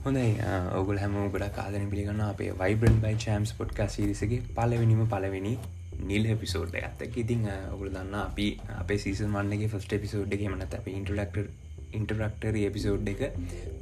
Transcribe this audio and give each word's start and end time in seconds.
හොඳයි. 0.00 0.28
ඔගුල 0.72 0.96
හැම 0.96 1.14
ගොඩ 1.30 1.44
කාදන 1.52 1.90
පිළිගන්න 1.90 2.20
අපේ 2.24 2.52
වයිබන් 2.54 2.94
බයි 3.02 3.16
චම්ස් 3.16 3.50
පොට්කා 3.54 3.86
සිරිසගේ 3.86 4.38
පලවෙනිම 4.50 5.02
පලවෙනි 5.06 5.52
නිල් 6.02 6.24
එපිසෝඩ් 6.26 6.76
ඇත්තක 6.76 7.16
ඉතින් 7.16 7.42
ඔගුල 7.74 7.90
දන්න 7.90 8.14
අපි 8.20 8.46
අපේ 8.74 8.98
සීසන් 8.98 9.28
වන්නගේ 9.30 9.68
ෆස්ට 9.68 9.98
එපිසෝඩ් 9.98 10.32
එක 10.32 10.44
මනත 10.46 10.78
අප 10.78 10.88
ඉන්ටරක්ටර් 10.90 11.50
ඉන්ටරක්ටර් 11.92 12.56
එපිසෝඩ් 12.62 13.10
එක 13.12 13.20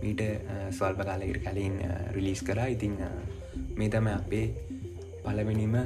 මීට 0.03 0.25
ස්වල්ප 0.73 1.03
කාලකට 1.03 1.45
කලින් 1.45 1.77
රිලිස් 2.17 2.43
කරා. 2.43 2.67
ඉතිං 2.69 2.99
මේ 3.77 3.89
තම 3.89 4.09
අපේ 4.11 4.47
පලවෙනිම 5.23 5.77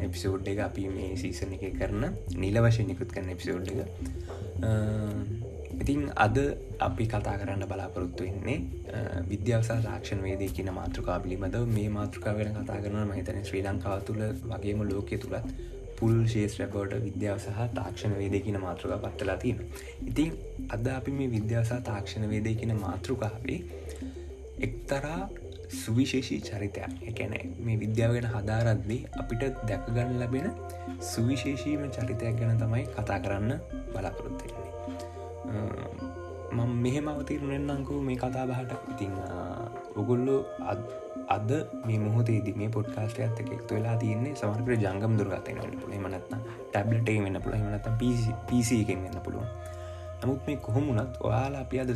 එපිසෝඩ් 0.00 0.50
එක 0.54 0.64
අපි 0.66 0.88
මේ 0.90 1.12
සීසන 1.16 1.54
එක 1.54 1.68
කරන 1.76 2.08
නිල 2.36 2.64
වශය 2.64 2.82
නිකුත් 2.84 3.14
කරන 3.14 3.30
එපිසෝඩ් 3.30 3.70
එක. 3.70 3.78
ඉතින් 5.82 6.00
අද 6.16 6.36
අපි 6.80 7.04
කතා 7.06 7.36
කරන්න 7.40 7.64
බලාපොරොත්තු 7.70 8.24
වෙන්නේ 8.24 8.58
විද්‍යාවසා 9.30 9.78
තාක්ෂණ 9.86 10.22
වේදේ 10.26 10.50
කියන 10.56 10.70
මාතෘකා 10.80 11.18
පිළිබඳව. 11.24 11.66
මේ 11.76 11.88
මාතෘකාවෙන 11.98 12.54
කතා 12.56 12.78
කරන 12.84 13.10
මහිතන 13.10 13.42
ශ්‍රී 13.48 13.64
ලංකාව 13.66 14.00
තුළ 14.08 14.22
වගේම 14.52 14.80
ලෝකය 14.90 15.18
තුළත් 15.18 15.50
පුල් 15.98 16.16
ශේෂ්‍රකෝට 16.32 16.92
විද්‍යාව 17.06 17.38
සහ 17.40 17.68
තාක්ෂණ 17.78 18.14
වේදේ 18.20 18.40
කියන 18.46 18.58
මාතෘකා 18.66 18.98
පත්වලා 19.04 19.38
තියෙන 19.42 19.58
ඉතින් 20.10 20.32
අද 20.74 20.86
අපි 20.98 21.18
මේ 21.18 21.30
විද්‍යාවසා 21.36 21.80
තාක්ෂණ 21.90 22.30
වේදේ 22.32 22.54
කියන 22.60 22.74
මාතෘකාවේ 22.84 23.60
එක්තරා 24.66 25.20
සුවිශේෂී 25.78 26.40
චරිතයක්. 26.40 26.92
එකැන 27.10 27.34
මේ 27.64 27.76
විද්‍යාවගෙන 27.80 28.28
හදාරද්දී 28.34 29.00
අපිට 29.20 29.42
දැකගන්න 29.68 30.14
ලැබෙන 30.20 30.48
සුවිශේෂීම 31.10 31.82
චරිතයක් 31.96 32.40
ගැන 32.40 32.62
තමයි 32.62 32.84
කතා 32.94 33.18
කරන්න 33.24 33.52
බලාපොරොත්තුවෙන්නේ 33.92 34.57
මම 35.48 36.70
මෙහෙම 36.84 37.08
අවතීරණෙන්න්නංකු 37.08 37.94
මේ 38.08 38.16
කතා 38.16 38.44
බහට. 38.50 38.72
ඉතිං 38.92 39.14
ඔගොල්ලෝ 40.00 40.40
අද 41.28 41.50
මේ 41.86 41.98
මොහොතේද 41.98 42.46
මේ 42.56 42.68
පොඩ්කාස්ට 42.76 43.18
ඇත 43.20 43.40
එකෙක් 43.42 43.62
වෙලා 43.70 43.96
තියන්නේ 44.02 44.36
සමහර 44.40 44.76
ජංගම් 44.84 45.16
දුරගතන 45.18 45.58
මනත්න 45.98 46.40
ටැබ්ලට 46.70 47.10
වෙන්න 47.24 47.40
පුළ 47.44 47.56
මනත 47.58 47.86
පිසි 48.48 48.80
එකෙන් 48.82 49.04
වෙන්න 49.04 49.20
පුළුවන්. 49.26 49.48
නමුත් 50.22 50.40
මේ 50.46 50.58
කොහොමුණත් 50.66 51.20
ඔයාලා 51.20 51.62
අපි 51.66 51.80
අද 51.80 51.90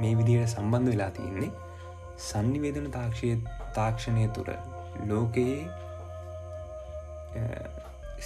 මේ 0.00 0.14
විදියට 0.18 0.54
සම්බන්ධ 0.54 0.90
වෙලා 0.92 1.10
තියෙන්නේ 1.10 1.50
සන්නිවේදන 2.28 2.88
තාක්ෂය 2.96 3.28
තාක්ෂණය 3.76 4.24
තුර 4.36 4.48
ලෝකයේ 5.06 5.58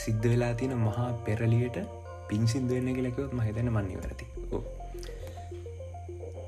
සිද්ධ 0.03 0.27
වෙලා 0.33 0.55
තියෙන 0.55 0.79
මහා 0.79 1.11
පෙරලියට 1.27 1.79
පින් 2.29 2.47
සිද්ධවෙන්න 2.49 2.95
කියලකවත් 2.95 3.33
මහිතන 3.33 3.69
මන්නේ 3.71 3.99
වැරති 3.99 4.27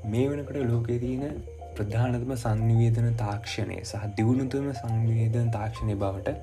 මේ 0.05 0.25
වනකට 0.29 0.57
ලෝකේ 0.69 0.99
තියෙන 0.99 1.35
ප්‍රධානතම 1.73 2.31
සංනිවේදන 2.35 3.07
තාක්ෂණය 3.17 3.77
සහ 3.81 4.03
දියුණුතුම 4.17 4.67
සංවේදන 4.73 5.49
තාක්ෂණය 5.51 5.95
බවට 5.95 6.35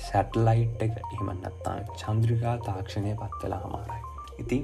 සැටලයිට් 0.00 0.82
එක 0.82 0.98
එහෙමන්නත්තා 0.98 1.76
චන්ද්‍රිකා 1.94 2.56
තාක්ෂණය 2.66 3.14
පත්වෙලා 3.14 3.60
හමාරයි. 3.60 4.02
ඉතින් 4.38 4.62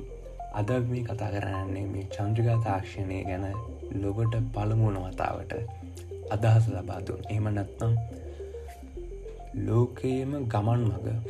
අද 0.53 0.71
මේ 0.89 1.05
කතා 1.05 1.31
කරන්නේ 1.31 1.87
මේ 1.87 2.05
චන්ද්‍රිකා 2.11 2.59
තාක්ෂණය 2.65 3.19
ගැන 3.25 3.47
ලොබට 4.03 4.37
පළමුුණ 4.55 5.01
වතාවට 5.07 5.53
අදහස 6.31 6.69
ලබාදුන් 6.69 7.27
එහම 7.31 7.49
නැත්නම් 7.51 7.93
ලෝකයේම 9.67 10.33
ගමන් 10.49 10.83
මඟ 10.85 11.21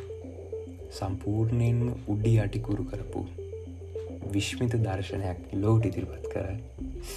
සම්පූර්ණයෙන්ම 0.90 1.82
උඩි 2.08 2.32
අටිකුරු 2.38 2.84
කරපු 2.84 3.26
විශ්මිත 4.32 4.74
දර්ශනයක් 4.78 5.38
ලෝට 5.54 5.84
ඉදිරිපත් 5.84 6.26
කර 6.32 6.46
ස. 7.04 7.14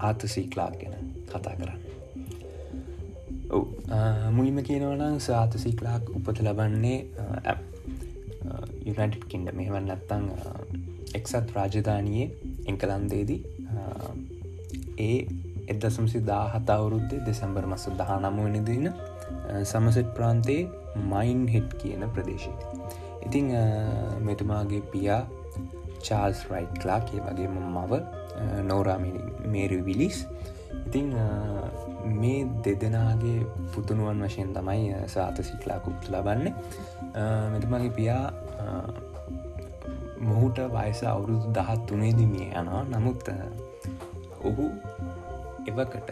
ආතසීක්ලාක් 0.00 0.74
ගැන 0.80 1.12
කතා 1.26 1.54
කරන්න. 1.54 1.88
මුලිම 4.30 4.62
කියනවනම් 4.62 5.18
සාතසික්ලාක් 5.20 6.10
උපත 6.10 6.40
ලබන්නේ 6.40 6.98
යුනටඩ් 8.86 9.22
කින්ඩ 9.28 9.52
මෙහවන් 9.54 9.86
නැත්තං 9.88 10.24
එක්සත් 11.14 11.54
රාජධානයේ 11.54 12.26
එංකලන්දේදී 12.66 13.40
ඒ 14.98 15.18
එදසම්සි 15.68 16.20
දා 16.22 16.44
හතවුරුද්ධ 16.48 17.14
දෙසැම්බර් 17.26 17.66
මස 17.66 17.88
දහ 17.92 18.12
නමුවනිදින 18.20 18.90
සමසෙට් 19.72 20.08
ප්‍රාන්තයේ 20.18 20.68
මයින් 21.12 21.40
හෙට් 21.54 21.70
කියන 21.82 22.04
ප්‍රදේශය. 22.14 22.52
ඉතිං 23.26 23.50
මෙතුමාගේ 24.28 24.82
පියා 24.92 25.22
චාල්ස් 26.06 26.40
රයිට්ලා 26.52 27.00
කිය 27.08 27.20
වගේ 27.26 27.48
මව 27.48 27.92
නෝරාමිනි 28.70 29.20
මේරි 29.54 29.78
විලිස්. 29.88 30.18
ඉතිං 30.86 31.08
මේ 32.20 32.40
දෙදෙනගේ 32.64 33.46
පුතුනුවන් 33.74 34.22
වශයෙන් 34.26 34.50
තමයි 34.56 34.94
සාත 35.14 35.36
සිටලා 35.48 35.78
කුප්තු 35.86 36.12
ලබන්න. 36.14 36.54
මෙතුමාගේ 37.54 37.92
පියා 37.98 38.24
මොහුට 40.28 40.58
වයස 40.76 41.00
අවුරුදු 41.12 41.52
දහත් 41.56 41.80
තුනේදිමිය 41.88 42.48
යනවා. 42.60 42.84
නමුත් 42.94 43.28
ඔහු 44.48 44.64
එවකට 45.70 46.10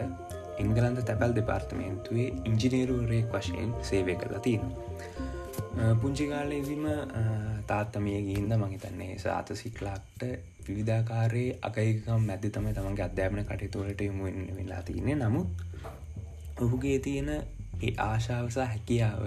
එංගලන්ද 0.57 1.01
තැපැල් 1.01 1.35
දෙපාර්තමේන්තුවේ 1.35 2.27
ඉංජිනේරුවරයෙක් 2.45 3.33
වශයෙන් 3.33 3.73
සේවය 3.83 4.15
කරලා 4.15 4.41
තියෙනවා 4.41 5.95
පුංචි 5.95 6.27
කාලයේදීම 6.27 6.85
තාත්තමිය 7.67 8.21
ගින්ද 8.23 8.53
මහිතන්නේ 8.57 9.19
සාත 9.19 9.51
සික්ලාක්ට 9.55 10.23
විවිධාකාරයේ 10.63 11.57
අකයිකම් 11.63 12.23
මැදි 12.23 12.49
තම 12.51 12.71
තමන්ගේ 12.71 13.05
අධ්‍යාපන 13.05 13.43
කටයුතුවලට 13.43 14.01
යොමු 14.01 14.31
වෙලා 14.55 14.81
තියන්නේ 14.83 15.15
නමුත් 15.17 15.47
ඔහුගේ 16.59 16.97
තියෙන 17.01 17.29
ඒ 17.29 17.93
ආශාවසා 17.99 18.65
හැකියාව 18.65 19.23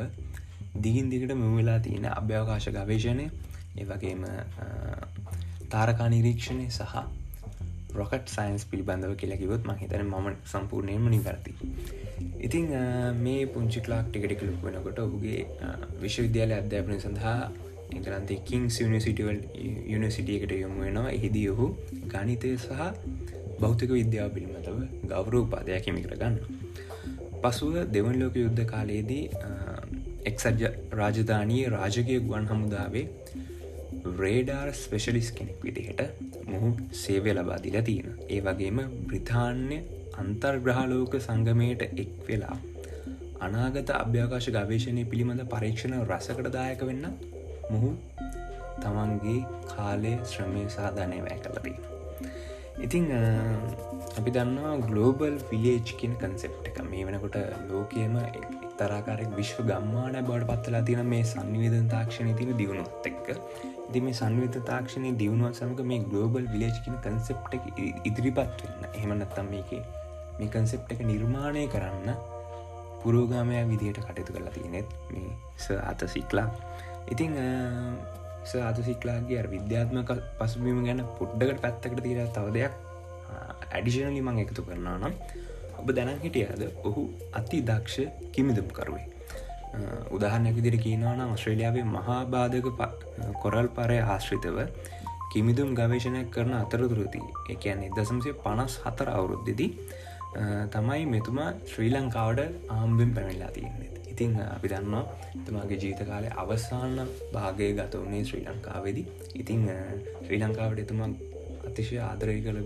දිගින් 0.82 1.10
දිගට 1.10 1.34
මෙවෙලා 1.36 1.78
තියෙන 1.80 2.10
අභ්‍යවකාශ 2.10 2.68
ගවේශණය 2.70 3.30
ඒවගේම 3.76 4.26
තාරකා 5.68 6.08
නිරීක්ෂණය 6.08 6.70
සහ 6.70 7.19
රොකට් 7.94 8.28
සයින්ස් 8.28 8.64
පිළිබඳව 8.64 9.14
කියලකිවොත් 9.16 9.62
මහිතන 9.64 10.04
ම 10.04 10.28
සම්පූර්ණයම 10.44 11.08
නිවැරති 11.08 11.52
ඉතිං 12.40 12.68
මේ 13.18 13.42
පුංචි 13.46 13.80
ලාක් 13.86 14.06
ටිකට 14.08 14.42
ලුක් 14.42 14.62
වෙනකොට 14.62 14.98
ඔහුගේ 14.98 15.40
විශ්වවිද්‍යාල 16.02 16.52
අධ්‍යාපනය 16.52 16.98
සඳහා 16.98 17.40
එගලන්තේ 17.92 18.40
කිංස් 18.42 18.80
යනිසිටවල් 18.80 19.38
යුනිසිටියකට 19.86 20.52
යොමු 20.54 20.80
වෙනවා. 20.80 21.10
එහිදී 21.10 21.48
ඔහු 21.48 21.66
ගනිතය 22.06 22.50
සහ 22.56 22.70
බෞතික 23.60 23.90
විද්‍යාව 23.90 24.30
පිළිබඳව 24.34 24.78
ගෞරෝ 25.08 25.42
උපාදයක් 25.42 25.86
හිමි 25.86 26.02
කරගන්න 26.02 26.36
පසුව 27.42 27.74
දෙවන් 27.92 28.16
ලෝක 28.20 28.36
යුද්ධ 28.36 28.64
කාලයේදී 28.64 29.24
එක්සජ 30.24 30.64
රාජධානයේ 30.92 31.66
රාජකය 31.68 32.20
ගුවන් 32.20 32.46
හමුදාවේ 32.46 33.06
රේඩාර් 34.20 34.68
ස්පෙශලිස් 34.74 35.30
කෙනෙක් 35.32 35.58
විදිහට 35.60 36.00
මොහු 36.46 36.70
සේවය 36.94 37.32
ලබාදිලා 37.32 37.82
තියෙන 37.82 38.18
ඒ 38.28 38.40
වගේම 38.40 38.80
බ්‍රතාන්‍ය 39.04 39.78
අන්තර්ග්‍රහලෝක 40.16 41.14
සංගමයට 41.18 41.84
එක් 41.84 42.12
වෙලා 42.28 42.56
අනාගත 43.40 43.92
අභ්‍යාකාශ 43.96 44.50
ගවේශණය 44.50 45.04
පිළිබඳ 45.06 45.44
පරීක්ෂණ 45.48 45.96
රසකට 46.02 46.50
දායක 46.52 46.82
වෙන්න 46.84 47.06
මොහු 47.70 47.92
තමන්ගේ 48.82 49.38
කාලය 49.70 50.14
ශ්‍රමය 50.26 50.64
සාධනය 50.70 51.20
වැය 51.22 51.40
කලදී 51.40 51.78
ඉතිං 52.80 53.06
අපි 54.12 54.30
දන්නවා 54.30 54.76
ගලෝබල් 54.82 55.36
විලේජ් 55.48 55.92
කියන 55.92 56.14
කන්සෙප් 56.16 56.54
එක. 56.64 56.78
මේ 56.84 57.04
වෙනකොට 57.04 57.36
ලෝකයම 57.68 58.16
තරාකාරෙක් 58.78 59.30
විශ්ව 59.36 59.60
ගම්මාන 59.64 60.16
බවට 60.20 60.48
පත්වලා 60.50 60.82
තියෙන 60.82 61.06
මේ 61.06 61.24
සංවිධන් 61.24 61.88
තාක්ෂණය 61.88 62.32
තින 62.34 62.56
දියුණුත් 62.56 63.06
එක්ක 63.06 63.28
ඉති 63.90 64.00
මේ 64.00 64.14
සංවිත 64.14 64.56
තාක්ෂණය 64.64 65.10
දියුණුවත් 65.18 65.56
සමක 65.56 65.80
මේ 65.84 66.02
ගලෝබල් 66.04 66.44
විලේජ්කින 66.52 66.98
කන්සෙප්ට 67.04 67.54
ඉදිරිපත් 68.04 68.38
වෙන්න. 68.60 68.84
එහමනත්තම් 68.94 69.48
මේක 69.50 69.70
මේ 70.38 70.48
කන්සෙප්ට 70.48 70.92
එක 70.94 71.00
නිර්මාණය 71.04 71.64
කරන්න 71.68 72.14
පුරෝගාමය 73.02 73.58
විදිහට 73.66 74.00
කටයුතු 74.00 74.36
කරලා 74.36 74.54
තියනෙත් 74.54 74.88
මේ 75.10 75.34
ස 75.56 75.66
අත 75.82 76.06
සික්ලා 76.08 76.48
ඉතිං 77.08 77.34
සාත 78.44 78.78
සික්ලාගේ 78.82 79.44
විද්‍යාත්මක 79.48 80.10
පසුබීම 80.38 80.80
ගැන 80.84 81.02
පුඩ්ඩකට 81.18 81.60
පැත්තකට 81.60 82.00
තීර 82.00 82.20
තව 82.30 82.46
දෙයක් 82.52 82.74
ඇඩිෂනලි 83.70 84.22
මං 84.22 84.42
එකතු 84.44 84.62
කරනා 84.62 84.96
නම් 84.98 85.14
ඔබ 85.80 85.90
දැන 85.92 86.20
හිටියද 86.22 86.62
ඔහු 86.84 87.08
අති 87.32 87.60
දක්ෂ 87.62 88.30
කිමිදුම් 88.32 88.68
කරුවේ 88.70 89.06
උදාහරණයක් 90.10 90.54
විදිර 90.58 90.76
කියනවාන 90.84 91.20
ඔස්ට්‍රේලියාවේ 91.26 91.84
මහා 91.96 92.20
බාධක 92.26 92.66
කොරල් 93.42 93.68
පරය 93.76 93.98
ආශ්‍රිතව 94.04 94.58
කිමිදුම් 95.32 95.74
ගවේශණයක් 95.74 96.30
කරන 96.34 96.54
අතරතුරති 96.54 97.20
එකන්නේ 97.54 97.90
දසම්සේ 97.96 98.34
පනස් 98.44 98.74
හතර 98.84 99.08
අවුරුද්ධදී 99.10 99.70
තමයි 100.74 101.06
මෙතුමා 101.06 101.50
ශ්‍රී 101.66 101.90
ලංකාවට 101.90 102.40
ආම්බෙන් 102.70 103.14
පැමිල්ලා 103.14 103.50
තියන්නේ. 103.50 103.90
ඉතිං 104.12 104.32
අපි 104.46 104.68
දන්නවා 104.68 105.04
තුමාගේ 105.46 105.78
ජීත 105.78 106.02
කාලය 106.10 106.28
අවසාන 106.36 106.98
භාගය 107.32 107.72
ගත 107.78 108.02
වනේ 108.04 108.24
ශ්‍රී 108.24 108.44
ලංකාවේදී. 108.46 109.06
ඉතිං 109.34 109.62
ශ්‍රී 110.24 110.40
ලංකාවට 110.42 110.82
එතුමා 110.84 111.10
අතිශය 111.68 111.98
ආදරය 112.00 112.36
කළ 112.42 112.60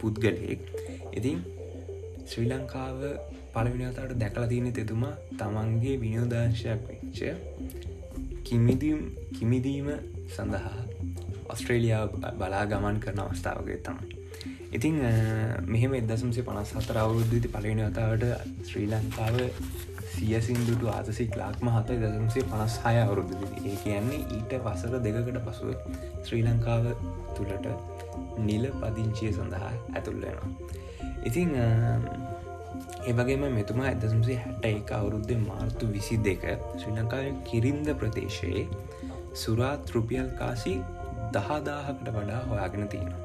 පුද්ගලයෙක්. 0.00 0.62
ඉතින් 1.12 1.38
ශ්‍රී 2.26 2.48
ලංකාව 2.48 2.98
පලවිනිතාවට 3.54 4.18
දැකලා 4.18 4.48
තියෙන 4.48 4.72
තෙතුමා 4.72 5.12
තමන්ගේ 5.34 5.96
විනෝදාංශයක් 6.00 6.88
වෙච්ච 6.88 7.20
කිමිදීම 9.34 9.88
සඳහා 10.28 10.74
ඔස්ට්‍රේලියාව 11.48 12.18
බලා 12.38 12.64
ගමන් 12.66 13.00
කරන 13.00 13.20
අවස්ථාවගේ 13.20 13.78
තමයි. 13.80 14.18
ඉතිං 14.72 14.98
මෙහෙම 15.66 15.94
එදසම්සේ 15.94 16.44
පනස් 16.44 16.74
හතර 16.74 16.98
අවුරුද්ධති 16.98 17.48
පලවෙනි 17.48 17.86
වතාවට 17.86 18.28
ශ්‍රී 18.64 18.86
ලංකාව 18.88 19.36
සියසින්දුට 20.12 20.84
ආතසික් 20.88 21.36
ලාක්ම 21.36 21.68
හත 21.70 21.98
දසම්සේ 22.00 22.44
පනස් 22.44 22.76
හය 22.84 22.94
අවුරුද්ධ 22.98 23.34
ඒ 23.62 23.76
කියන්නේ 23.78 24.20
ඊට 24.30 24.52
වසර 24.64 24.98
දෙකකට 25.00 25.38
පසුව 25.46 25.70
ශ්‍රී 26.22 26.42
ලංකාව 26.42 26.88
තුළට 27.36 27.68
නිල 28.40 28.68
පදිංචිය 28.80 29.32
සඳහා 29.32 29.72
ඇතුල්ලෙනවා 29.92 30.50
ඉතිං 31.24 31.50
ඒවගේම 33.02 33.44
මෙතුමා 33.50 33.88
ඇදසම්සේ 33.88 34.38
හැට 34.38 34.68
එක 34.68 34.92
අවුරුද්ධ 34.92 35.34
මාර්තු 35.40 35.88
විසි 35.88 36.16
දෙක 36.20 36.46
ශ්‍රී 36.76 36.96
ලංකාව 36.96 37.42
කිරින්ද 37.44 37.92
ප්‍රදේශයේ 37.96 38.64
සුරාත් 39.34 39.90
රුපියල් 39.90 40.30
කාසි 40.38 40.74
දහදාහකට 41.32 42.08
වඩා 42.10 42.40
හොයාගෙන 42.48 42.88
තියෙනවා 42.88 43.22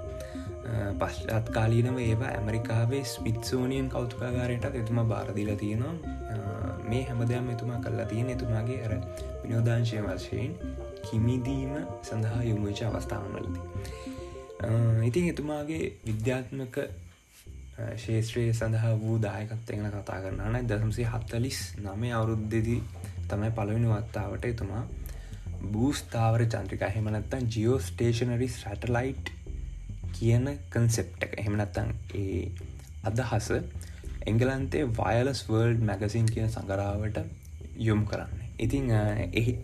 පශ්චත් 0.99 1.51
කාලීනව 1.51 1.99
ඒවා 1.99 2.31
ඇමරිකාවේ 2.31 3.03
ස්මිත්සෝනියන් 3.05 3.89
කෞතුකාගාරයට 3.89 4.65
එතුම 4.73 5.03
බාරදිල 5.05 5.51
තියෙනවා 5.55 5.95
මේ 6.85 7.03
හැමදයම් 7.03 7.49
එතුමා 7.49 7.79
කල්ලා 7.79 8.05
තියෙන 8.05 8.29
එතුමාගේ 8.29 8.79
අර 8.85 8.93
විනෝදාංශය 9.43 10.03
වශයෙන් 10.03 10.53
කිමිදීම 11.01 11.73
සඳහා 12.01 12.43
යොමුච 12.43 12.81
අවස්ථාවනලදී. 12.83 13.63
ඉතින් 15.03 15.29
එතුමාගේ 15.29 15.83
විද්‍යාත්මක 16.05 16.77
ශේත්‍රයේ 17.77 18.53
සඳහා 18.53 18.93
වූ 18.97 19.17
දායකත්වයෙන 19.19 19.89
කතා 19.91 20.19
කරන්නන 20.19 20.67
දසම්සේ 20.67 21.07
හත්තලිස් 21.07 21.59
නමේ 21.79 22.13
අවුරුද්ධදී 22.13 22.79
තමයි 23.27 23.51
පළවෙනි 23.51 23.91
වත්තාවට 23.91 24.47
එතුමා 24.47 24.83
බූස්ථාවර 25.67 26.45
චන්ත්‍රික 26.47 26.85
හෙමනත්තන් 26.91 27.49
ජියෝ 27.49 27.77
ස්ටේෂනරි 27.81 28.47
සැටලයිට් 28.51 29.31
කියන 30.13 30.49
කන්සෙප්ට 30.69 31.23
එක. 31.23 31.33
එහෙමනත්තන් 31.35 31.93
ඒ 32.15 32.51
අදහස 33.03 33.49
එංගලන්තේ 34.25 34.85
වයලස් 34.95 35.43
වර්ල්ඩ් 35.47 35.83
මැගසින් 35.83 36.27
කියන 36.27 36.49
සඟරාවට 36.49 37.19
යොම් 37.79 38.05
කරන්න. 38.05 38.45
ඉතිං 38.59 38.91
එහි 39.33 39.57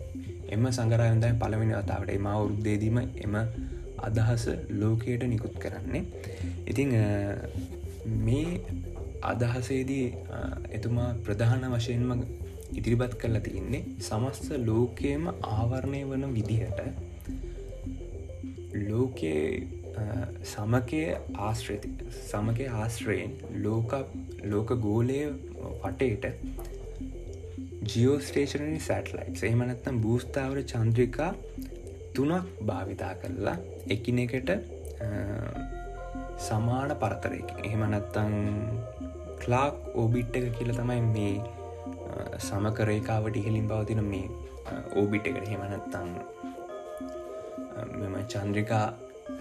එම 0.48 0.68
සංගරයන්දයි 0.72 1.32
පළවෙනි 1.36 1.74
වතාවට 1.74 2.12
එම 2.12 2.28
අවුරුද්දේදීම 2.28 2.98
එම 2.98 3.40
අදහස 4.00 4.44
ලෝකයට 4.74 5.26
නිකුත් 5.26 5.58
කරන්නේ. 5.58 6.04
ඉතිං 6.66 6.94
මේ 8.04 8.60
අදහසේදී 9.22 10.06
එතුමා 10.70 11.10
ප්‍රධාන 11.24 11.64
වශයෙන්ම 11.72 12.24
ඉදිරිපත් 12.74 13.14
කරලා 13.16 13.40
තියන්නේ 13.40 13.82
සමස්ත 14.00 14.50
ලෝකයම 14.66 15.24
ආවරණය 15.30 16.02
වන 16.04 16.34
විදිහට 16.34 16.80
ලෝකයේ 18.82 19.48
සමකය 20.44 21.02
ආශ්‍රති 21.40 21.90
සමකය 22.22 22.66
ආශ්‍රයෙන් 22.74 23.34
ලෝක 23.62 23.92
ලෝක 24.44 24.74
ගෝලය 24.78 25.20
වටේට 25.82 26.24
ජියෝස්ටේෂනනි 27.86 28.80
සැටලයිට් 28.80 29.44
එහමනත්තම් 29.44 30.00
භූස්ථාවර 30.00 30.62
චන්ද්‍රිකා 30.64 31.30
තුනක් 32.14 32.50
භාවිතා 32.62 33.14
කරලා 33.14 33.56
එකිනෙකට 33.88 34.50
සමාන 36.46 36.90
පරතරයක. 37.02 37.48
එහෙමනත්තං 37.66 38.32
ක්ලාක් 39.42 39.76
ඕබිට් 40.00 40.36
එක 40.38 40.46
කියල 40.56 40.70
තමයි 40.78 41.00
මේ 41.14 41.34
සමකරේකාවට 42.46 43.36
ඉහලින් 43.40 43.66
පවතින 43.70 44.02
මේ 44.12 44.28
ඕබිට් 45.00 45.26
එකට. 45.30 45.48
හෙමනත්තං 45.52 46.10
මෙම 48.00 48.14
චන්ද්‍රිකා 48.32 48.86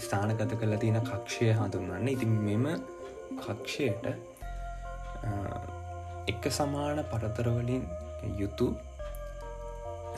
ස්ථානගත 0.05 0.41
කළ 0.59 0.75
තියෙන 0.81 0.99
කක්ෂය 1.09 1.51
හඳුන්වන්න. 1.59 2.07
ඉතින් 2.15 2.31
මෙම 2.47 2.65
කක්ෂයට 3.41 4.05
එක 6.31 6.43
සමාන 6.57 6.99
පරතරවලින් 7.11 7.83
යුතු 8.41 8.67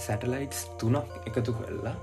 සැටලයිටස් 0.06 0.62
තුනක් 0.80 1.10
එකතු 1.30 1.52
කරලා 1.58 1.96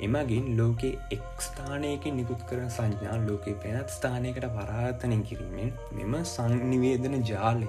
එමගින් 0.00 0.56
ලෝකේ 0.56 0.98
එක්ස්ථානයකින් 1.10 2.16
නිකුත් 2.16 2.42
කරන 2.48 2.70
සංඥා 2.70 3.16
ලෝකේ 3.26 3.54
පෙනත් 3.54 3.88
ස්ථානයකට 3.88 4.46
පරාතනය 4.50 5.18
කිරීමෙන් 5.22 5.72
මෙම 5.92 6.14
සංනිවේදන 6.24 7.22
ජාලය 7.22 7.68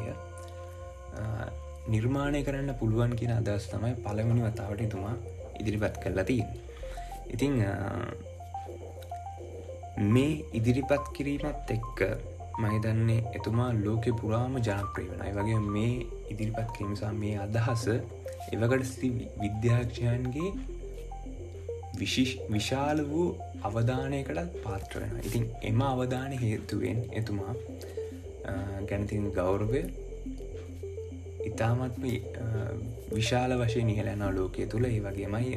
නිර්මාණය 1.88 2.44
කරන්න 2.44 2.74
පුළුවන් 2.74 3.16
කියෙන 3.16 3.34
අදස් 3.34 3.68
තමයි 3.70 3.94
පළවෙනි 3.96 4.42
වතාවට 4.42 4.82
එතුමා 4.82 5.16
ඉදිරිපත් 5.60 6.00
කරලා 6.04 6.24
තිය 6.24 6.44
ඉතිං 7.30 7.62
මේ 10.08 10.44
ඉදිරිපත් 10.54 11.14
කිරීමත් 11.14 11.72
එක්ක 11.72 12.02
මහිතන්නේ 12.60 13.22
එතුමා 13.34 13.72
ලෝකෙ 13.76 14.12
පුරාම 14.12 14.58
ජනප්‍රී 14.60 15.10
වනයි 15.12 15.32
වගේ 15.32 15.60
මේ 15.68 15.94
ඉදිරිපත් 16.30 16.70
කිරීමසා 16.78 17.14
මේ 17.14 17.38
අදහස 17.38 17.88
එවකට 17.88 18.84
සිති 18.84 19.10
විද්‍යාක්ෂයන්ගේ 21.96 22.48
විශාල 22.50 23.04
වූ 23.10 23.28
අවධානයකටත් 23.64 24.58
පාත්‍ර 24.64 25.04
වෙන 25.04 25.20
ඉතින් 25.22 25.46
එම 25.62 25.82
අවධානය 25.82 26.38
හේතුවෙන් 26.38 27.00
එතුමා 27.12 27.54
ගැනතින් 28.86 29.30
ගෞරවය 29.32 29.82
ඉතාමත්ම 31.46 32.06
විශාල 33.12 33.52
වශය 33.58 33.84
නිහලැන 33.84 34.24
ලෝකය 34.32 34.68
තුළ 34.68 34.86
ඒ 34.86 35.00
වගේමයි 35.00 35.52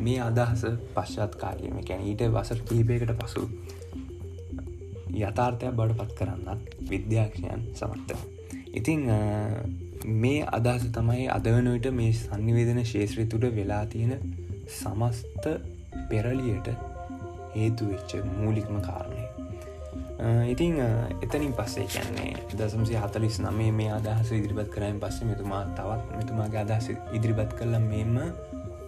මේ 0.00 0.20
අදහස 0.20 0.64
පශ්චත් 0.94 1.36
කාලයම 1.36 1.82
කැන 1.84 2.04
ඊට 2.04 2.24
වසර 2.28 2.62
කීපයකට 2.64 3.12
පසු 3.16 3.44
යථාර්ථයක් 5.16 5.72
බඩ 5.72 5.98
පත් 5.98 6.12
කරන්නත් 6.14 6.90
විද්‍යාක්ෂයන් 6.90 7.62
සමර්ථ 7.74 8.12
ඉතිං 8.72 9.06
මේ 10.16 10.40
අදහස 10.50 10.90
තමයි 10.92 11.28
අදවනට 11.28 11.86
මේ 11.92 12.12
සංනිවේදන 12.14 12.82
ශේත්‍රය 12.84 13.24
තුළ 13.26 13.46
වෙලා 13.52 13.84
තියෙන 13.86 14.45
සමස්ත 14.68 15.46
පෙරලියට 16.08 16.68
හේතු 17.54 17.88
වෙච්ච 17.90 18.12
මූලික්ම 18.32 18.80
කාරණය. 18.80 19.22
ඉතිං 20.46 20.76
එතනින් 21.22 21.52
පස්සේ 21.52 21.86
කියන්නේ 21.86 22.34
දසම්සි 22.52 22.96
හතලිස් 22.96 23.38
නමේ 23.40 23.72
මේ 23.72 23.90
අදහස 23.92 24.32
ඉදිරිපත් 24.32 24.70
කරයින් 24.70 25.00
පස්සේ 25.00 25.28
මෙතුමා 25.28 25.64
තවත් 25.72 26.18
මෙතුමාගේ 26.18 26.60
අදහස 26.60 26.90
ඉදිරිපත් 27.12 27.56
කරල 27.58 27.74
මෙම 27.82 28.14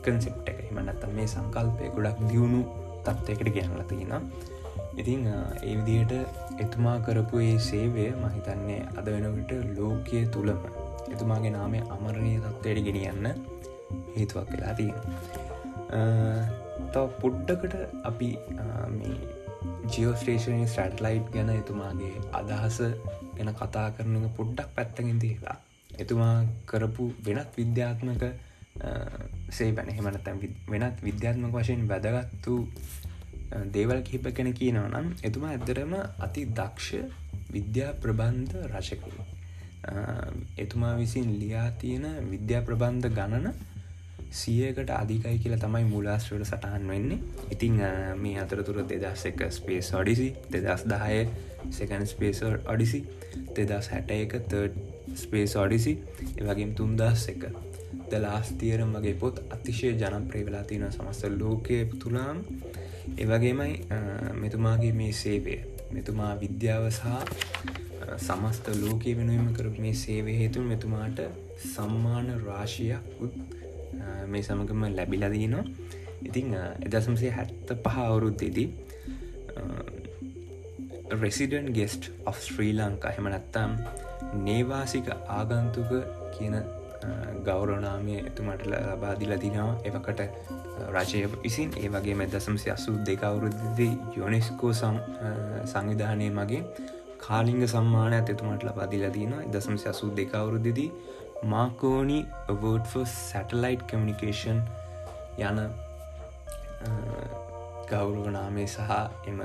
කන්සෙප්ට 0.03 0.49
එක. 0.49 0.59
එමනත්තම් 0.71 1.13
මේ 1.15 1.29
සංකල්පය 1.29 1.91
ගොඩක් 1.97 2.23
දියුණු 2.29 2.63
තත්වයකට 3.07 3.51
ගැනල 3.57 3.83
තියෙන 3.85 4.31
ඉතිං 4.97 5.27
ඒ 5.29 5.75
විදියට 5.79 6.13
එතුමා 6.59 6.99
කරපු 7.01 7.41
ඒ 7.41 7.59
සේවය 7.61 8.07
මහිතන්නේ 8.17 8.81
අද 8.99 9.07
වෙනකට 9.07 9.53
ලෝකය 9.77 10.23
තුළම 10.27 10.63
එතුමාගේ 11.13 11.51
නාමය 11.51 11.83
අමරණය 11.89 12.33
තත්වයට 12.39 12.81
ගෙනියන්න 12.87 13.29
හේතුවක් 14.17 14.49
වෙලා 14.53 14.75
තියෙන 14.75 15.38
තව 15.89 17.05
පුඩ්ඩකට 17.21 17.75
අපි 18.05 18.31
මේ 18.91 19.15
ජියෝස්ටේෂනය 19.93 20.67
සැටලයිට් 20.69 21.31
ගැන 21.35 21.51
එතුමාගේ 21.53 22.15
අදහස 22.33 22.79
ගැන 23.37 23.51
කතා 23.61 23.89
කරන 23.97 24.29
පොඩ්ඩක් 24.37 24.75
පැත්තකින් 24.77 25.19
තියලා. 25.19 25.57
එතුමා 25.99 26.37
කරපු 26.67 27.05
වෙනත් 27.27 27.57
විද්‍යාත්මක 27.57 28.25
සේ 29.51 29.71
බැන 29.73 29.89
හෙමනතැන් 29.91 30.43
වෙනත් 30.71 31.03
විද්‍යාත්මක 31.03 31.55
වශයෙන් 31.55 31.89
වැදගත්තු 31.89 32.55
දේවල් 33.73 34.03
කිහිප 34.03 34.29
කෙන 34.35 34.53
කියනව 34.53 34.85
නම් 34.85 35.09
එතුමා 35.23 35.55
ඇතරම 35.55 35.95
අති 36.19 36.45
දක්ෂ 36.59 36.89
විද්‍යා 37.53 37.91
ප්‍රබන්ධ 38.03 38.55
රශකරු 38.71 39.25
එතුමා 40.59 40.95
විසින් 40.97 41.29
ලියා 41.41 41.71
තියෙන 41.81 42.07
විද්‍යා 42.31 42.63
ප්‍රබන්ධ 42.63 43.09
ගණන 43.11 43.49
සියකට 44.31 44.91
අධිකයි 44.91 45.39
කියලා 45.39 45.59
තමයි 45.59 45.85
මුලාස්ට්‍රට 45.85 46.45
සටහන් 46.45 46.89
වෙන්නේ. 46.89 47.19
ඉතිං 47.51 47.81
මේ 48.17 48.39
අතරතුර 48.39 48.83
දෙදස් 48.85 49.25
එක 49.27 49.47
ස්පේස් 49.51 49.93
ඔඩිසි 49.95 50.29
දෙදස් 50.51 50.85
දහය 50.85 51.23
සකන් 51.71 52.07
ස්පේසර් 52.07 52.61
ඔඩිසි 52.67 53.05
දෙදස් 53.57 53.89
හැට 53.89 54.11
එක 54.11 54.37
තර්ඩ් 54.45 55.17
ස්පේස් 55.17 55.57
ඔඩිසි 55.57 55.97
එවගේම් 56.37 56.75
තුන්දස් 56.75 57.29
එක 57.29 57.49
ද 58.11 58.21
ලාස්තියරම් 58.21 58.93
වගේ 58.95 59.17
පොත් 59.17 59.41
අතිශය 59.51 59.95
ජනප්‍රේ 59.95 60.45
වෙලා 60.45 60.65
තියෙන 60.65 60.93
සමස්ත 60.93 61.29
ලෝකය 61.33 61.85
තුළාම්. 61.99 62.45
එවගේමයි 63.17 63.75
මෙතුමාගේ 64.35 64.93
මේ 64.93 65.13
සේවය. 65.15 65.59
මෙතුමා 65.91 66.33
විද්‍යාව 66.37 66.91
සහ 66.91 67.07
සමස්ත 68.19 68.67
ලෝකය 68.77 69.15
වෙනුවම 69.15 69.53
කරු 69.53 69.71
මේ 69.79 69.95
සේවය 69.97 70.33
හේතුන් 70.33 70.67
මෙතුමාට 70.67 71.21
සම්මාන 71.65 72.29
රාශියක් 72.41 73.03
උත් 73.21 73.58
මේ 74.27 74.43
සමගම 74.43 74.85
ලැබිලදීනවා 74.93 75.65
ඉතිං 76.23 76.55
එදසම්සේ 76.87 77.31
හැත්ත 77.31 77.75
පහ 77.79 77.99
අවුරුද්දේදී 78.01 78.69
resident 81.17 81.73
guest 81.73 82.11
of 82.27 82.41
Sri 82.41 82.73
Lanka 82.75 83.13
හෙම 83.13 83.29
නැත්තම් 83.29 83.79
නේවාසික 84.41 85.09
ආගන්තුක 85.31 85.93
කියන 86.33 86.57
ගෞරවනාමය 87.45 88.17
එතුමට 88.21 88.63
ලබාදිල 88.67 89.33
දිනවා. 89.37 89.79
එවකට 89.85 90.21
රජය 90.91 91.23
විසින් 91.37 91.71
ඒ 91.77 91.89
වගේ 91.89 92.15
මෙදසම්සි 92.15 92.71
අසු 92.71 92.93
දෙකවුරුද්දි 93.03 93.89
යොනෙස්කෝ 94.17 94.73
සංවිධානය 94.75 96.31
මගේ 96.31 96.63
කාලිංග 97.19 97.63
සම්මානයක් 97.67 98.29
එතුමට 98.29 98.65
ලබාදිල 98.65 99.07
දීන 99.11 99.35
දසම්සි 99.49 99.89
අසු 99.89 100.11
දෙකවුරුද්දිදී 100.13 100.91
මාකෝනි 101.45 102.27
අවෝඩ් 102.49 102.87
සැටලයිට් 103.07 103.83
කමිනිකේෂන් 103.87 104.61
යන 105.41 105.61
ගෞරවනාමේ 107.89 108.67
සහ 108.67 108.91
එම 109.27 109.43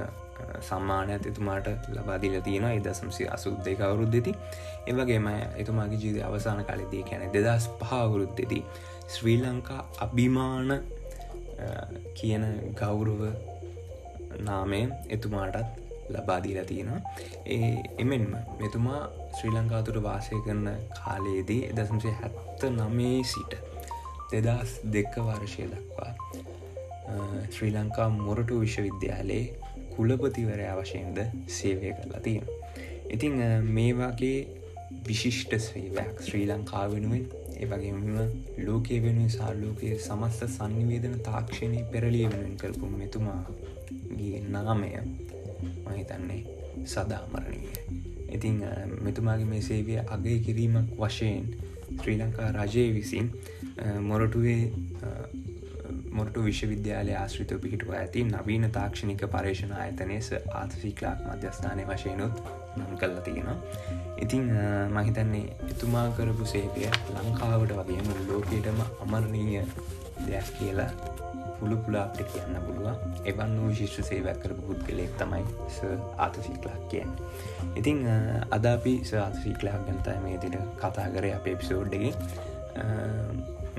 සම්මානයක් 0.62 1.28
එතුමාට 1.28 1.68
ලබාදිල 1.90 2.42
තියෙන 2.42 2.66
එදසම්සි 2.66 3.28
අසුත් 3.28 3.62
දෙක 3.66 3.82
අවුරුද්දෙති 3.82 4.34
එවගේම 4.88 5.30
එතුමාගේ 5.58 6.00
ජීවිත 6.00 6.24
අවසාන 6.24 6.66
කාලෙදී 6.66 7.04
කැන 7.04 7.30
දෙදස් 7.34 7.70
පහවුරුද්දෙති 7.80 8.60
ශ්‍රී 9.08 9.38
ලංකා 9.38 9.86
අභිමාන 10.00 10.76
කියන 12.14 12.46
ගෞරව 12.76 13.22
නාමයෙන් 14.40 14.94
එතුමාටත් 15.10 15.83
ලබාදීලා 16.10 16.66
තියෙනවා 16.66 17.02
ඒ 17.48 17.74
එමෙන්ම 17.98 18.34
මෙතුමා 18.60 19.02
ශ්‍රී 19.36 19.54
ලංකාතුර 19.54 20.02
වාසය 20.04 20.42
කරන 20.42 20.66
කාලයේදී 20.96 21.62
එදසම්සේ 21.68 22.16
හැත්ත 22.22 22.66
නමේ 22.72 23.20
සිට 23.26 23.54
දෙදස් 24.34 24.74
දෙක 24.90 25.20
වර්ෂය 25.20 25.70
දක්වා 25.70 26.12
ශ්‍රී 27.50 27.72
ලංකා 27.72 28.10
මොරටු 28.18 28.60
විශ්වවිද්‍යාලයේ 28.60 29.46
කුලපතිවරයා 29.96 30.76
වශයෙන්ද 30.78 31.20
සේවය 31.50 31.94
කරලා 31.94 32.22
තියෙන. 32.22 32.48
ඉතිං 33.10 33.36
මේ 33.70 33.94
වගේ 33.94 34.38
විශිෂ්ට 35.08 35.54
සේවයක් 35.62 36.22
ශ්‍රී 36.22 36.46
ලංකා 36.48 36.86
වෙනුවෙන් 36.92 37.26
ඒ 37.56 37.68
වගේම 37.68 38.00
ලෝකය 38.60 39.02
වෙනුවෙන් 39.02 39.32
සාලෝකයේ 39.32 40.00
සමස්ත 40.00 40.48
සංනිවේදන 40.50 41.20
තාක්ෂණය 41.22 41.84
පෙරලිය 41.92 42.26
වෙනුවෙන් 42.26 42.58
කරපු 42.58 42.92
මෙතුමාගේ 42.94 44.42
නාමය 44.50 44.92
මහිතන්නේ 45.86 46.42
සදාමරණීය. 46.86 48.02
ඉතිං 48.30 48.60
මෙතුමාගේ 49.02 49.46
මේ 49.46 49.62
සේවය 49.64 49.98
අගය 50.08 50.40
කිරීමක් 50.42 50.94
වශයෙන් 50.98 51.48
ශ්‍රී 51.94 52.18
ලංකා 52.18 52.52
රජය 52.54 52.86
විසින් 52.94 53.32
මොරටුවේ 54.02 54.62
මොටු 56.12 56.44
විශ්වවිද්‍යාලය 56.44 57.14
ආශ්‍රිත 57.16 57.54
පිහිටුව 57.62 57.94
ඇති 57.94 58.24
නවීන 58.26 58.66
තාක්ෂණික 58.72 59.24
පර්ේෂණ 59.28 59.74
ආයතනයස 59.76 60.30
ආතසික්ලාක් 60.54 61.24
මධ්‍යස්ථානය 61.28 61.86
වශයනුත් 61.88 62.42
නම් 62.78 62.94
කල්ල 62.98 63.18
තියෙනවා 63.22 63.58
ඉතිං 64.18 64.46
මහිතන්නේ 64.92 65.44
එතුමා 65.68 66.08
කරපු 66.12 66.46
සේපය 66.46 66.88
ලංකාවට 67.16 67.76
වගේම 67.80 68.14
ලෝකයටම 68.30 68.82
අමරණීය 69.00 69.64
දෙයක් 70.28 70.54
කියලා 70.58 70.92
පුළු 71.64 71.78
පුලාට 71.84 72.20
කියන්න 72.26 72.60
පුළුව 72.62 73.26
එවන් 73.26 73.56
වූ 73.58 73.72
ශිෂ්්‍ර 73.74 74.04
සේවයක් 74.04 74.40
කරපු 74.44 74.68
පුද්ගලෙක් 74.70 75.14
තමයි 75.18 75.44
ස 75.70 75.80
ආතසික්ලාක් 76.20 76.82
කියෙන් 76.90 77.12
ඉතිං 77.76 78.04
අද 78.52 78.66
අපි 78.68 78.96
ස 79.04 79.14
ආතසික්ලාක් 79.20 79.82
ගැනතයි 79.88 80.20
මේ 80.20 80.38
තිට 80.38 80.58
කතා 80.78 81.08
කර 81.10 81.30
අප 81.32 81.48
එපිසෝඩ්ඩගේ 81.48 82.14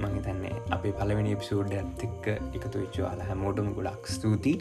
මහිතන්නේ 0.04 0.54
අපේ 0.70 0.92
පලවෙනි 0.92 1.32
එපිසෝඩ් 1.32 1.74
ඇත්තෙක්ක 1.74 2.24
එකතු 2.54 2.76
වෙච්චවාල 2.76 3.20
හැමෝටම 3.22 3.70
ගොඩක් 3.74 4.08
ස්තුති 4.08 4.54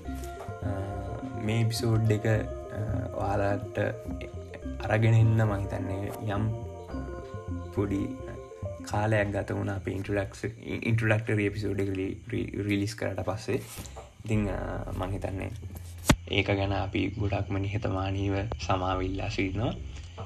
මේ 1.45 1.59
එපිසෝඩ් 1.61 2.11
එක 2.11 2.27
ඔයාලට 3.15 3.79
අරගෙනන්න 4.85 5.41
මහිතන්නේ 5.45 6.13
යම් 6.29 6.45
පොඩි 7.75 8.03
කාලයක් 8.83 9.31
ගත 9.31 9.57
වුණ 9.57 9.73
අප 9.75 9.87
ඉන්ටලක් 9.87 10.37
ඉන්ටලක්ටර 10.81 11.39
එපිසෝඩ් 11.41 11.79
රිලිස් 12.67 12.95
කරට 12.95 13.25
පස්සේ. 13.25 13.61
ඉතිං 14.25 14.47
මහිතන්නේ 14.99 15.51
ඒක 16.31 16.47
ගැන 16.51 16.73
අපි 16.75 17.01
ගොඩක්ම 17.17 17.57
නිහතමානීව 17.59 18.35
සමාවිල්ලා 18.59 19.29
සිරිනවා 19.29 19.73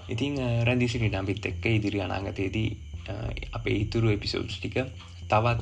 ඉතිං 0.07 0.37
රැදිසිට 0.63 1.15
අපිත් 1.15 1.45
එක්ක 1.45 1.65
ඉදිරි 1.67 2.01
අනාගතයේදී 2.01 2.69
අපේ 3.53 3.75
ඉතුරු 3.83 4.09
එපිසෝඩ්ස් 4.09 4.57
ටික 4.57 4.77
තවත් 5.29 5.61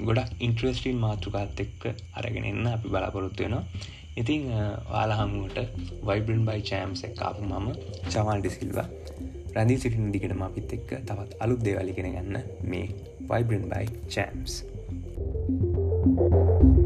ගොඩක් 0.00 0.32
ඉන්ට්‍රස්ටීන් 0.40 0.98
මාතෘකාත් 1.04 1.60
එක්ක 1.60 1.88
අරගෙන 2.14 2.44
එන්න 2.44 2.66
අපි 2.68 2.88
බලාපොරොත්තු 2.88 3.44
වෙනවා. 3.44 3.64
ඉතිං 4.16 4.44
වාල 4.90 5.12
හමුවට 5.12 5.58
වයිබන් 6.06 6.44
බයි 6.46 6.62
චෑම්ස 6.70 7.04
එක්කාපු 7.04 7.42
මම 7.44 7.68
චවල් 8.08 8.40
ඩිසිල්වා 8.40 8.88
රැදි 9.58 9.78
සිටින 9.82 10.10
දිගටම 10.14 10.42
අපිත් 10.46 10.74
එක්ක 10.78 10.90
තවත් 11.02 11.38
අලුත් 11.44 11.64
දේවලිගෙන 11.66 12.12
ගන්න 12.14 12.42
මේ 12.64 12.88
වයිබන් 13.30 13.70
බයි 13.74 13.86
චෑම්ස් 14.08 14.62
Thank 16.08 16.62
you. 16.62 16.77